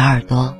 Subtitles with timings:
[0.00, 0.59] 小耳朵。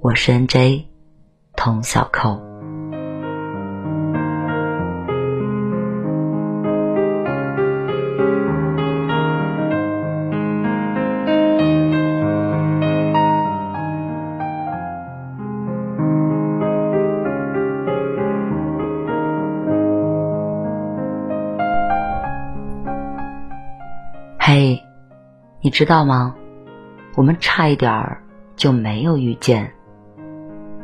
[0.00, 0.86] 我是 N.J.
[1.56, 2.40] 童小扣。
[24.38, 24.80] 嘿，
[25.60, 26.36] 你知道吗？
[27.16, 28.22] 我们差一点儿
[28.54, 29.72] 就没有遇见。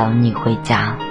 [0.00, 1.09] 等你回家。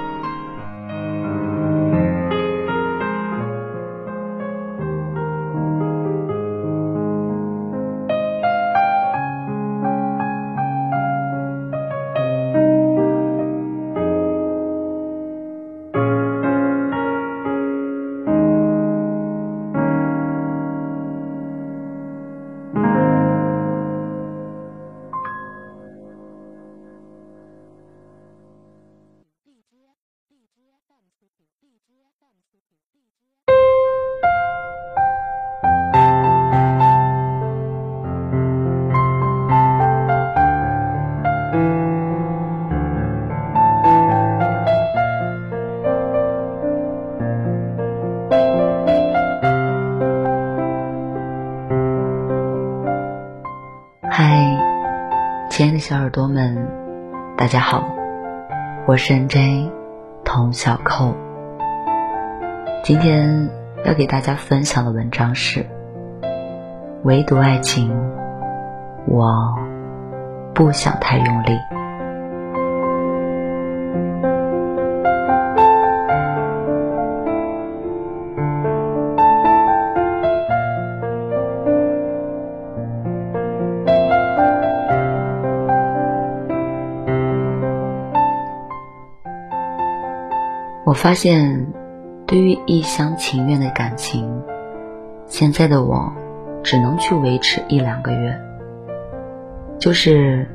[56.10, 56.68] 耳朵们，
[57.38, 57.84] 大家好，
[58.88, 59.72] 我是 N.J.
[60.26, 61.14] 童小扣。
[62.84, 63.48] 今天
[63.86, 65.68] 要给大家分享的文章是：
[67.04, 67.96] 唯独爱情，
[69.06, 69.54] 我
[70.56, 71.56] 不想太用力。
[90.90, 91.68] 我发现，
[92.26, 94.42] 对于一厢情愿的感情，
[95.28, 96.12] 现在的我
[96.64, 98.36] 只能去维持一两个月，
[99.78, 100.50] 就是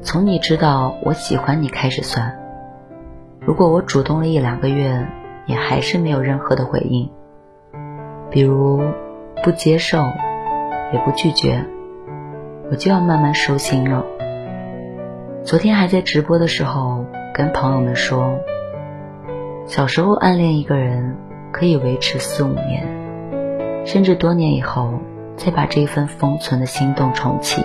[0.00, 2.38] 从你知道我喜欢你开始算。
[3.40, 5.08] 如果我主动了一两个月，
[5.46, 7.10] 也还是没有任何的回应，
[8.30, 8.80] 比如
[9.42, 10.04] 不接受，
[10.92, 11.64] 也不拒绝，
[12.70, 14.04] 我就要慢慢收心了。
[15.42, 17.04] 昨天还在直播的时候
[17.34, 18.38] 跟朋友们说，
[19.70, 21.16] 小时候暗恋一个人
[21.52, 22.84] 可以维持四五年，
[23.86, 24.94] 甚至多年以后
[25.36, 27.64] 再把这一份封存的心动重启，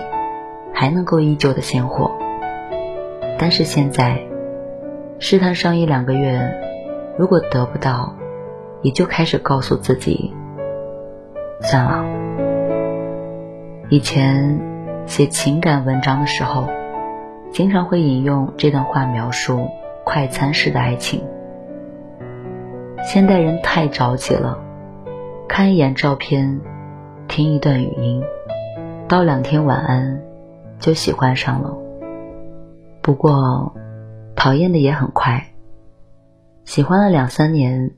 [0.71, 2.11] 还能够依旧的鲜活。
[3.39, 4.19] 但是现在，
[5.17, 6.39] 试探上一两个月，
[7.17, 8.15] 如果得不到，
[8.83, 10.31] 也就开始告诉自己，
[11.61, 12.05] 算了。
[13.89, 14.59] 以前
[15.07, 16.69] 写情感文章的时候。
[17.51, 19.69] 经常会引用这段话描述
[20.03, 21.23] 快餐式的爱情。
[23.05, 24.57] 现代人太着急了，
[25.47, 26.59] 看一眼照片，
[27.27, 28.23] 听一段语音，
[29.07, 30.21] 道两天晚安，
[30.79, 31.77] 就喜欢上了。
[33.03, 33.75] 不过，
[34.35, 35.45] 讨厌的也很快。
[36.63, 37.91] 喜欢了两三年，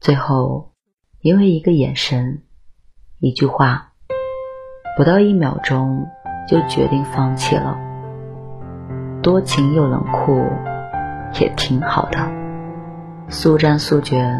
[0.00, 0.74] 最后
[1.20, 2.42] 因为一个眼神、
[3.18, 3.94] 一句话，
[4.96, 6.06] 不到一秒钟
[6.46, 7.76] 就决定放弃了。
[9.22, 10.46] 多情又冷酷，
[11.40, 12.39] 也挺好的。
[13.30, 14.38] 速战速决，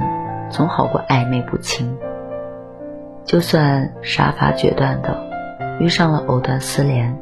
[0.50, 1.96] 总好过暧昧不清。
[3.24, 5.16] 就算杀伐决断的
[5.78, 7.16] 遇上了藕断丝连，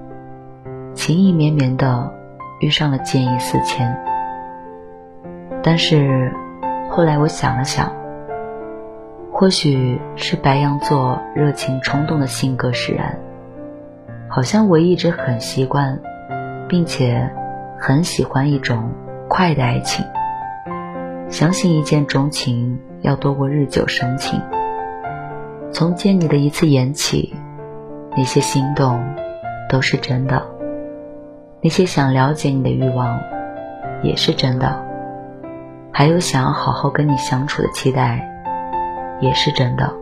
[0.95, 2.13] 情意绵绵的
[2.61, 3.97] 遇上了见异思迁。
[5.63, 6.33] 但是
[6.91, 7.93] 后来我想了想，
[9.31, 13.19] 或许是白羊座热情冲动的性格使然，
[14.29, 16.01] 好像我一直很习惯，
[16.69, 17.31] 并且。
[17.81, 18.91] 很喜欢一种
[19.29, 20.05] 快的爱情，
[21.31, 24.41] 相信一见钟情要多过日久生情。
[25.71, 27.35] 从见你的一次眼起，
[28.17, 28.99] 那些心动
[29.69, 30.43] 都是真的，
[31.61, 33.21] 那些想了解你的欲望
[34.03, 34.83] 也是真的，
[35.93, 38.27] 还有想要好好跟你相处的期待
[39.21, 39.93] 也是真的。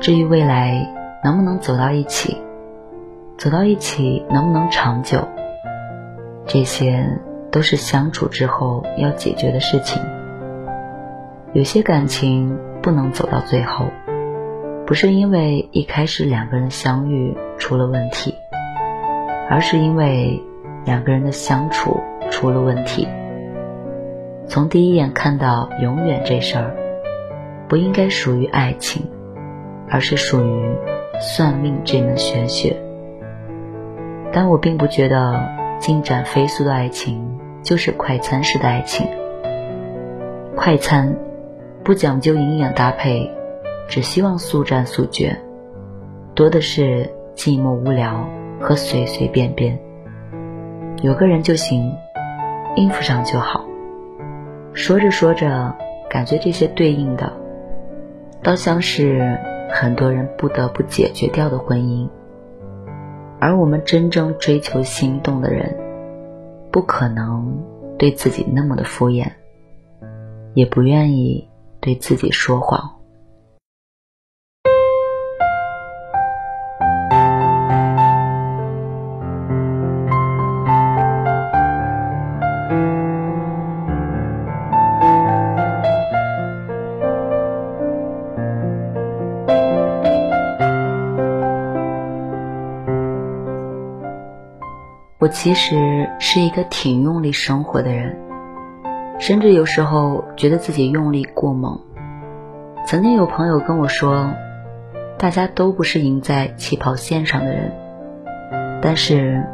[0.00, 0.90] 至于未来
[1.22, 2.38] 能不能走到一起，
[3.36, 5.28] 走到一起能不能长久？
[6.46, 7.06] 这些
[7.52, 10.02] 都是相处之后要解决的事情。
[11.52, 13.86] 有些感情不能走到最后，
[14.86, 18.34] 不是因为一开始两个人相遇出了问题，
[19.50, 20.42] 而是因为
[20.86, 22.00] 两个人的相处
[22.30, 23.06] 出了问题。
[24.48, 26.74] 从第一眼看到永远这事儿，
[27.68, 29.06] 不应该属于爱情，
[29.90, 30.74] 而是属于
[31.20, 32.74] 算命这门玄学。
[34.32, 35.60] 但我并不觉得。
[35.82, 39.06] 进展飞速的爱情就是快餐式的爱情。
[40.56, 41.16] 快餐
[41.82, 43.30] 不讲究营养搭配，
[43.88, 45.36] 只希望速战速决，
[46.34, 48.28] 多的是寂寞无聊
[48.60, 49.78] 和随随便便。
[51.02, 51.92] 有个人就行，
[52.76, 53.64] 应付上就好。
[54.72, 55.74] 说着说着，
[56.08, 57.32] 感觉这些对应的，
[58.42, 59.36] 倒像是
[59.70, 62.08] 很多人不得不解决掉的婚姻。
[63.40, 65.74] 而我们真正追求心动的人，
[66.72, 67.54] 不可能
[67.98, 69.30] 对自己那么的敷衍，
[70.54, 71.46] 也不愿意
[71.80, 72.90] 对自己说谎。
[95.22, 98.16] 我其实是一个挺用力生活的人，
[99.20, 101.80] 甚至有时候觉得自己用力过猛。
[102.88, 104.32] 曾经有朋友跟我说，
[105.18, 107.70] 大家都不是赢在起跑线上的人，
[108.82, 109.46] 但是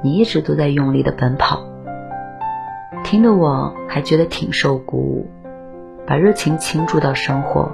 [0.00, 1.58] 你一直都在用力的奔跑。
[3.02, 5.26] 听得我还觉得挺受鼓舞，
[6.06, 7.72] 把热情倾注到生活，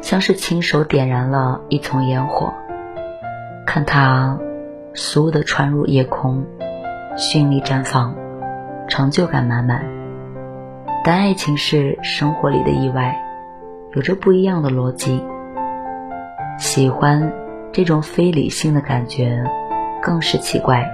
[0.00, 2.54] 像是亲手点燃了一丛烟火，
[3.66, 4.38] 看它
[4.94, 6.46] 嗖的穿入夜空。
[7.18, 8.14] 绚丽绽放，
[8.86, 9.84] 成就感满满。
[11.04, 13.20] 但爱情是生活里的意外，
[13.92, 15.20] 有着不一样的逻辑。
[16.58, 17.32] 喜欢
[17.72, 19.42] 这种非理性的感觉，
[20.00, 20.88] 更是奇怪。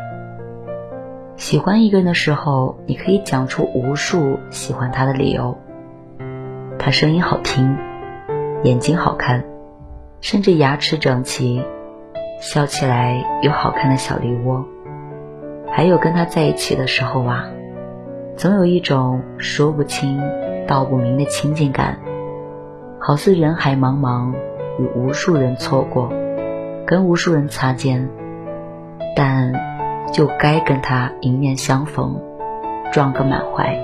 [1.37, 5.59] 喜欢一个人的时候，你可以讲出无数喜欢他的理由。
[6.79, 7.77] 他声音好听，
[8.63, 9.45] 眼睛好看，
[10.23, 11.63] 甚至牙齿整齐，
[12.41, 14.65] 笑起来有好看的小梨窝。
[15.77, 17.47] 还有跟他在一起的时候啊，
[18.37, 20.23] 总有一种说不清
[20.69, 21.99] 道不明的亲近感，
[23.01, 24.35] 好似人海茫茫，
[24.79, 26.13] 与无数人错过，
[26.87, 28.09] 跟无数人擦肩，
[29.17, 29.53] 但
[30.13, 32.23] 就该跟他迎面相逢，
[32.93, 33.77] 撞个满怀。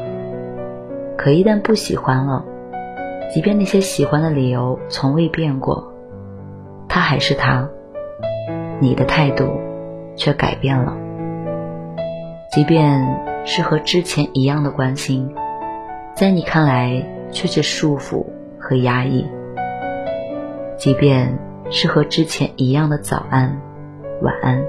[1.19, 2.45] 可一旦不喜欢了，
[3.35, 5.93] 即便那些喜欢的理由从未变过，
[6.89, 7.69] 他还是他，
[8.79, 9.49] 你的态度
[10.15, 10.97] 却改变了。
[12.52, 15.33] 即便是和之前一样的关心，
[16.16, 18.26] 在你看来却是束缚
[18.59, 19.25] 和压抑；
[20.76, 21.38] 即便
[21.71, 23.57] 是和之前一样的早安、
[24.21, 24.64] 晚安，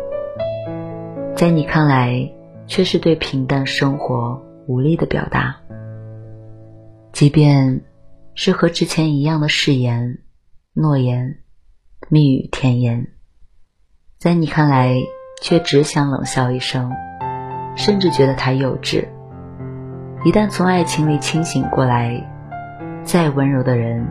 [1.35, 2.31] 在你看来
[2.67, 5.55] 却是对平淡生活无力的表达；
[7.11, 7.81] 即便
[8.35, 10.19] 是和之前一样的誓言、
[10.73, 11.39] 诺言、
[12.09, 13.07] 蜜语甜言，
[14.19, 14.95] 在你看来
[15.41, 16.91] 却只想冷笑一声。
[17.75, 19.05] 甚至觉得他幼稚。
[20.23, 22.21] 一旦从爱情里清醒过来，
[23.03, 24.05] 再温柔的人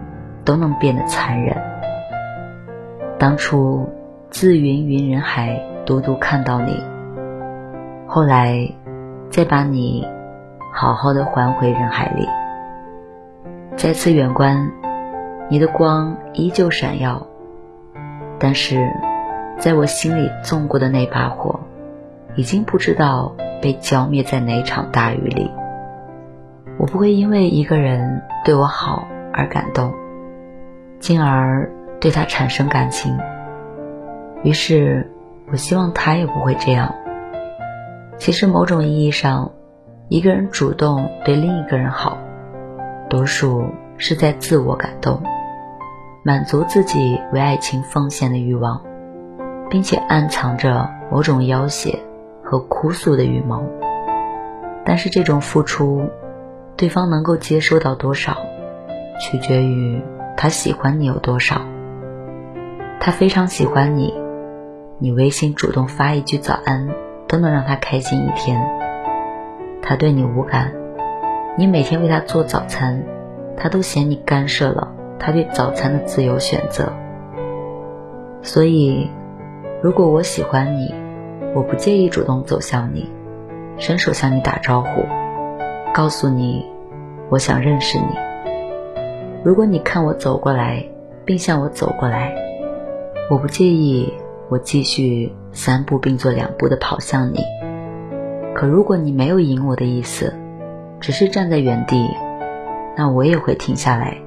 [0.44, 1.56] 都能变得残忍。
[3.18, 3.88] 当初
[4.30, 6.82] 自芸芸人海，独独看到你，
[8.06, 8.68] 后来
[9.30, 10.04] 再把你
[10.72, 12.28] 好好的还回人海里。
[13.76, 14.72] 再次远观，
[15.48, 17.24] 你的光依旧闪耀，
[18.38, 18.90] 但是
[19.58, 21.60] 在我心里纵过的那把火，
[22.34, 23.32] 已经不知道。
[23.60, 25.50] 被浇灭在哪场大雨里？
[26.78, 29.92] 我不会因为一个人对我好而感动，
[30.98, 33.18] 进而对他产生感情。
[34.42, 35.10] 于是，
[35.50, 36.94] 我希望他也不会这样。
[38.16, 39.50] 其实，某种意义上，
[40.08, 42.16] 一个人主动对另一个人好，
[43.08, 43.66] 多数
[43.98, 45.22] 是在自我感动，
[46.24, 48.80] 满足自己为爱情奉献的欲望，
[49.68, 51.98] 并且暗藏着某种要挟。
[52.50, 53.62] 和哭诉的预谋，
[54.84, 56.02] 但是这种付出，
[56.76, 58.38] 对方能够接收到多少，
[59.20, 60.02] 取决于
[60.36, 61.60] 他喜欢你有多少。
[62.98, 64.12] 他非常喜欢你，
[64.98, 66.88] 你微信主动发一句早安，
[67.28, 68.60] 都能让他开心一天。
[69.80, 70.72] 他对你无感，
[71.56, 73.04] 你每天为他做早餐，
[73.56, 76.92] 他都嫌你干涉了他对早餐的自由选择。
[78.42, 79.08] 所以，
[79.80, 80.92] 如果我喜欢你。
[81.52, 83.10] 我不介意主动走向你，
[83.76, 85.04] 伸手向你打招呼，
[85.92, 86.64] 告诉你
[87.28, 88.04] 我想认识你。
[89.42, 90.84] 如果你看我走过来，
[91.24, 92.34] 并向我走过来，
[93.30, 94.12] 我不介意
[94.48, 97.40] 我继续三步并作两步的跑向你。
[98.54, 100.34] 可如果你没有迎我的意思，
[101.00, 102.08] 只是站在原地，
[102.96, 104.18] 那我也会停下来。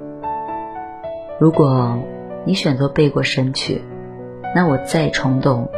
[1.40, 2.00] 如果
[2.44, 3.82] 你选择背过身去，
[4.54, 5.70] 那我再冲动。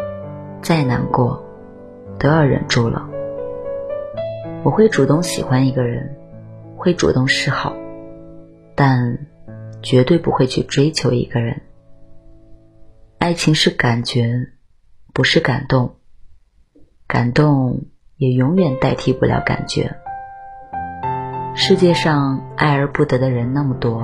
[0.65, 1.45] 再难过，
[2.17, 3.07] 都要忍住了。
[4.63, 6.17] 我会主动喜欢一个人，
[6.75, 7.75] 会主动示好，
[8.73, 9.19] 但
[9.83, 11.61] 绝对不会去追求一个人。
[13.19, 14.47] 爱情是感觉，
[15.13, 15.97] 不是感动，
[17.05, 17.85] 感动
[18.17, 19.95] 也永远代替不了感觉。
[21.53, 24.01] 世界上爱而不得的人那么多，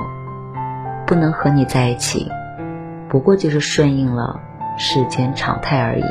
[1.07, 2.29] 不能和你在一起，
[3.09, 4.39] 不过就是顺应了
[4.77, 6.03] 世间常态而已。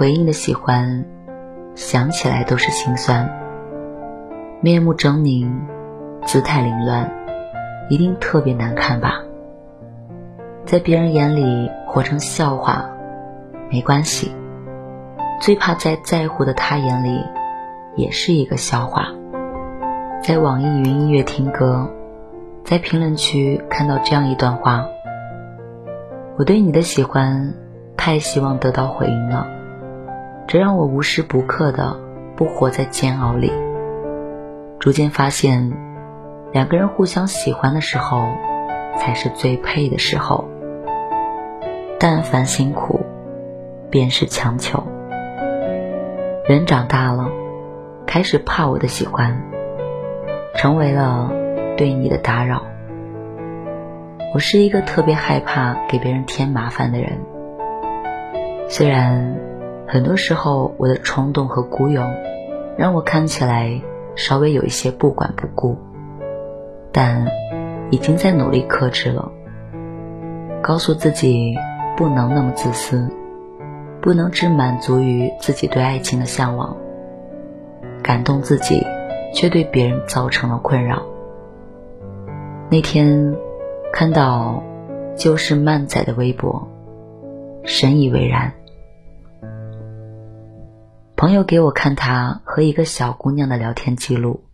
[0.00, 1.04] 回应的喜欢，
[1.74, 3.30] 想起来都是心酸。
[4.62, 5.46] 面目狰狞，
[6.24, 7.12] 姿态凌乱，
[7.90, 9.20] 一定特别难看吧？
[10.64, 12.86] 在别人眼里活成笑话，
[13.70, 14.32] 没关系。
[15.38, 17.22] 最怕在在乎的他眼里，
[17.94, 19.08] 也是一个笑话。
[20.22, 21.86] 在网易云音乐听歌，
[22.64, 24.86] 在评论区看到这样一段话：
[26.38, 27.52] 我对你的喜欢。
[27.98, 29.46] 太希望得到回应了，
[30.50, 31.96] 这让我无时不刻的
[32.34, 33.52] 不活在煎熬里。
[34.80, 35.72] 逐渐发现，
[36.50, 38.26] 两个人互相喜欢的时候，
[38.96, 40.48] 才是最配的时候。
[42.00, 42.98] 但凡辛苦，
[43.90, 44.82] 便是强求。
[46.48, 47.28] 人长大了，
[48.04, 49.40] 开始怕我的喜欢，
[50.56, 51.30] 成为了
[51.76, 52.62] 对你的打扰。
[54.34, 57.20] 我是一个特别害怕给别人添麻烦的人。
[58.66, 59.36] 虽然
[59.92, 62.14] 很多时候我的冲动和孤勇
[62.78, 63.82] 让我看起来
[64.14, 65.76] 稍微有一些不管不顾，
[66.92, 67.26] 但
[67.90, 69.32] 已经在努力克制了。
[70.62, 71.56] 告诉自己
[71.96, 73.10] 不能那么自私，
[74.00, 76.76] 不能只满足于自己对爱情的向往，
[78.00, 78.86] 感动自己，
[79.34, 81.02] 却对别人造成了困扰。
[82.70, 83.34] 那天
[83.92, 84.62] 看到
[85.16, 86.68] 旧事漫仔的微博，
[87.64, 88.52] 深以为然。
[91.20, 94.44] 朋友给我看他和一个小姑娘的聊天记录，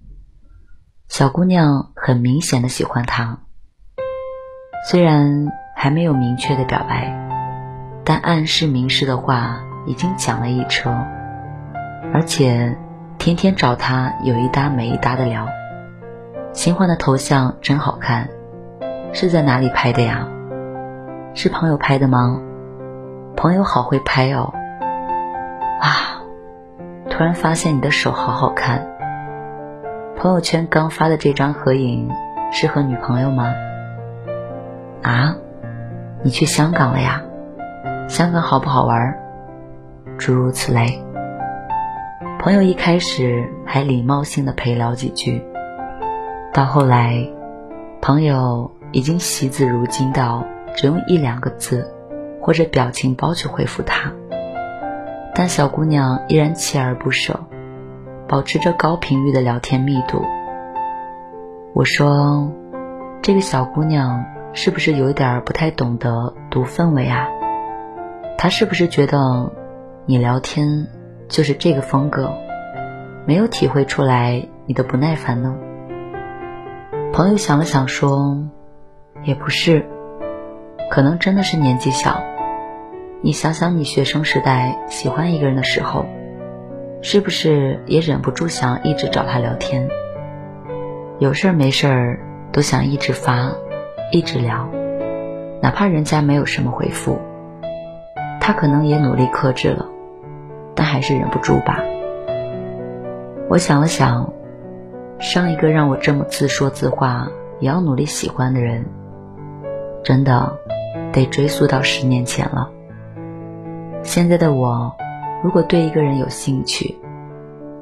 [1.06, 3.38] 小姑娘很明显的喜欢他，
[4.90, 5.46] 虽然
[5.76, 7.14] 还没有明确的表白，
[8.04, 10.90] 但暗示明示的话已经讲了一车，
[12.12, 12.76] 而且
[13.16, 15.46] 天天找他有一搭没一搭的聊。
[16.52, 18.28] 新换的头像真好看，
[19.12, 20.26] 是在哪里拍的呀？
[21.32, 22.40] 是朋友拍的吗？
[23.36, 24.52] 朋友好会拍哦！
[25.80, 26.15] 啊，
[27.16, 28.86] 突然发现你的手好好看。
[30.18, 32.10] 朋友圈刚发的这张合影
[32.52, 33.54] 是和女朋友吗？
[35.02, 35.34] 啊，
[36.22, 37.22] 你去香港了呀？
[38.06, 39.18] 香港好不好玩？
[40.18, 41.02] 诸如此类。
[42.38, 45.42] 朋友一开始还礼貌性的陪聊几句。
[46.52, 47.26] 到后来，
[48.02, 50.44] 朋友已经惜字如金到
[50.74, 51.90] 只用一两个字
[52.42, 54.12] 或者表情包去回复他，
[55.38, 57.38] 但小姑娘依然锲而不舍，
[58.26, 60.24] 保持着高频率的聊天密度。
[61.74, 62.50] 我说
[63.20, 64.24] ：“这个小姑娘
[64.54, 67.28] 是不是有点不太懂得读氛围啊？
[68.38, 69.52] 她是不是觉得
[70.06, 70.86] 你聊天
[71.28, 72.32] 就是这个风格，
[73.26, 75.54] 没有体会出来你的不耐烦呢？”
[77.12, 78.48] 朋友想了想说
[79.22, 79.84] ：“也不是，
[80.90, 82.22] 可能真的是年纪小。
[83.22, 86.06] 你想想，你学生时代喜欢一个人的时候，
[87.02, 89.88] 是不是也忍不住想一直找他聊天？
[91.18, 92.20] 有事儿没事儿
[92.52, 93.52] 都想一直发，
[94.12, 94.68] 一直聊，
[95.62, 97.18] 哪怕人家没有什么回复，
[98.40, 99.86] 他可能也努力克制了，
[100.74, 101.82] 但还是忍不住吧。
[103.48, 104.32] 我想了想。”
[105.18, 108.84] 上一个让我这么自说自话也要努力喜欢的人，
[110.04, 110.58] 真的
[111.10, 112.70] 得追溯到十年前了。
[114.06, 114.96] 现在的我，
[115.42, 116.96] 如果对一个人有兴趣，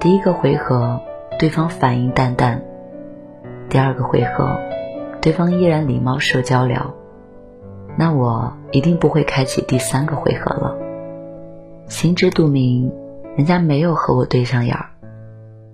[0.00, 1.00] 第一个回合
[1.38, 2.60] 对方反应淡淡，
[3.68, 4.58] 第二个回合
[5.20, 6.92] 对方依然礼貌社交聊，
[7.96, 10.76] 那我一定不会开启第三个回合了。
[11.88, 12.90] 心知肚明，
[13.36, 14.90] 人家没有和我对上眼儿，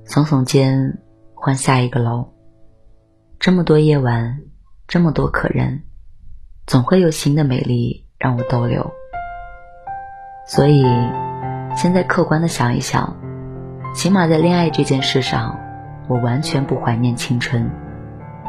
[0.04, 0.98] 耸耸肩。
[1.42, 2.34] 换下一个楼。
[3.38, 4.42] 这么多夜晚，
[4.86, 5.84] 这么多可人，
[6.66, 8.92] 总会有新的美丽让我逗留。
[10.50, 10.84] 所以，
[11.76, 13.16] 现在客观的想一想，
[13.94, 15.56] 起码在恋爱这件事上，
[16.08, 17.70] 我完全不怀念青春，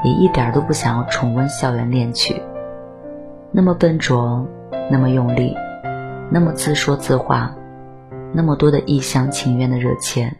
[0.04, 2.42] 也一点都不想要重温校园恋曲。
[3.52, 4.48] 那么笨拙，
[4.90, 5.56] 那么用力，
[6.32, 7.54] 那么自说自话，
[8.34, 10.34] 那么多的一厢情愿的热切。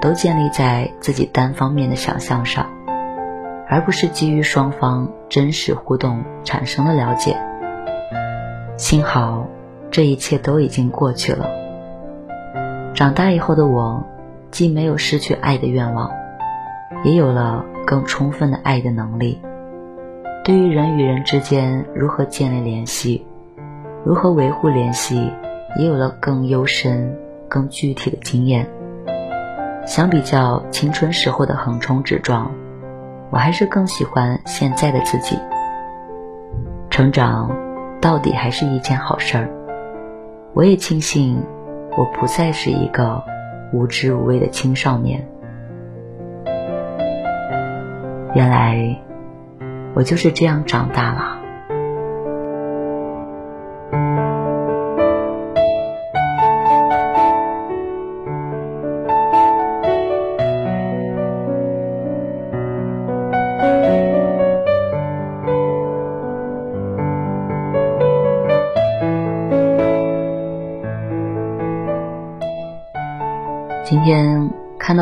[0.00, 2.66] 都建立在自己单方面的想象上，
[3.68, 7.36] 而不是基于双方真实互动产生的了解。
[8.78, 9.46] 幸好，
[9.90, 11.48] 这一切都已经过去了。
[12.94, 14.04] 长大以后的我，
[14.50, 16.10] 既没有失去爱的愿望，
[17.04, 19.40] 也有了更充分的爱的能力。
[20.44, 23.26] 对于人与人之间如何建立联系，
[24.04, 25.30] 如何维护联系，
[25.76, 27.16] 也有了更幽深、
[27.48, 28.68] 更具体的经验。
[29.86, 32.50] 相比较青春时候的横冲直撞，
[33.30, 35.38] 我还是更喜欢现在的自己。
[36.90, 37.50] 成长
[38.00, 39.48] 到底还是一件好事儿。
[40.52, 41.42] 我也庆幸，
[41.96, 43.22] 我不再是一个
[43.72, 45.26] 无知无畏的青少年。
[48.34, 49.00] 原来，
[49.94, 51.39] 我就是这样长大了。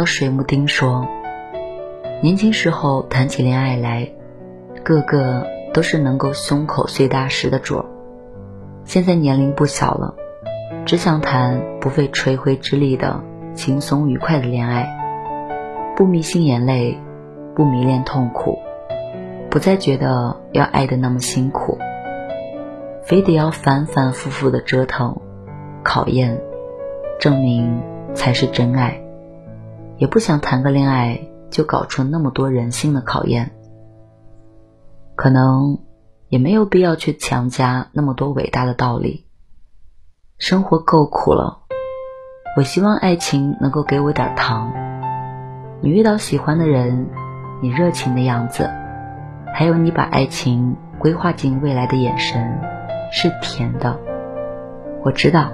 [0.09, 1.07] 水木丁说，
[2.23, 4.09] 年轻时候谈起恋爱来，
[4.83, 7.85] 个个都是能够胸口碎大石的主儿。
[8.85, 10.15] 现在年龄不小了，
[10.87, 13.23] 只想谈不费吹灰之力的
[13.55, 14.89] 轻松愉快的恋爱，
[15.95, 16.99] 不迷信眼泪，
[17.55, 18.59] 不迷恋痛苦，
[19.51, 21.79] 不再觉得要爱的那么辛苦，
[23.03, 25.21] 非得要反反复复的折腾、
[25.85, 26.41] 考验、
[27.21, 27.81] 证明。
[28.15, 29.03] 才是真爱，
[29.99, 33.51] 也不想谈个恋爱就搞出那么多人性的考验。
[35.15, 35.81] 可能
[36.29, 39.27] 也没有必要去强加那么多伟大的道理。
[40.39, 41.63] 生活够苦了，
[42.57, 44.73] 我希望爱情能够给我点糖。
[45.81, 47.09] 你遇到喜欢的人，
[47.61, 48.71] 你热情的样子，
[49.53, 52.61] 还有你把爱情规划进未来的眼神，
[53.11, 53.99] 是甜的。
[55.05, 55.51] 我知道，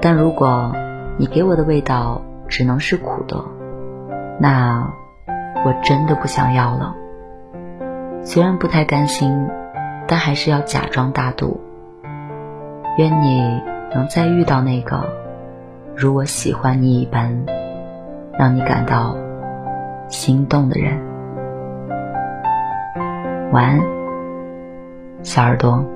[0.00, 0.72] 但如果
[1.18, 3.44] 你给我的味道只能是苦的，
[4.38, 4.92] 那
[5.64, 6.94] 我真的不想要了。
[8.22, 9.48] 虽然不太甘心，
[10.06, 11.60] 但还是要假装大度。
[12.98, 13.62] 愿你
[13.94, 15.04] 能再遇到那个
[15.94, 17.44] 如我喜欢你一般，
[18.38, 19.16] 让你感到
[20.08, 20.98] 心动的人。
[23.52, 23.80] 晚安，
[25.22, 25.95] 小耳朵。